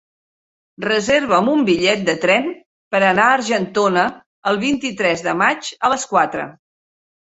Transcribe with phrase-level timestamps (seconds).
[0.85, 2.49] Reserva'm un bitllet de tren
[2.97, 4.09] per anar a Argentona
[4.55, 6.53] el vint-i-tres de maig a les quatre.